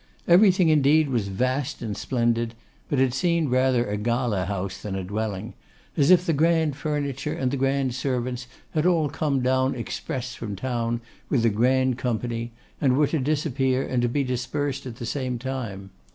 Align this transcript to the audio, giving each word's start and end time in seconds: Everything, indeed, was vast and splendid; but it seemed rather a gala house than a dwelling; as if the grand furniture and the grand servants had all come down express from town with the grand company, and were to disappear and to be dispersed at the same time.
Everything, 0.27 0.69
indeed, 0.69 1.09
was 1.11 1.27
vast 1.27 1.83
and 1.83 1.95
splendid; 1.95 2.55
but 2.89 2.97
it 2.99 3.13
seemed 3.13 3.51
rather 3.51 3.85
a 3.87 3.97
gala 3.97 4.45
house 4.45 4.79
than 4.81 4.95
a 4.95 5.03
dwelling; 5.03 5.53
as 5.95 6.09
if 6.09 6.25
the 6.25 6.33
grand 6.33 6.75
furniture 6.75 7.33
and 7.35 7.51
the 7.51 7.55
grand 7.55 7.93
servants 7.93 8.47
had 8.71 8.87
all 8.87 9.09
come 9.09 9.41
down 9.41 9.75
express 9.75 10.33
from 10.33 10.55
town 10.55 11.01
with 11.29 11.43
the 11.43 11.49
grand 11.51 11.99
company, 11.99 12.51
and 12.81 12.97
were 12.97 13.05
to 13.05 13.19
disappear 13.19 13.85
and 13.87 14.01
to 14.01 14.09
be 14.09 14.23
dispersed 14.23 14.87
at 14.87 14.95
the 14.95 15.05
same 15.05 15.37
time. 15.37 15.91